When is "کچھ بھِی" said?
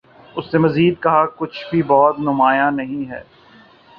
1.37-1.81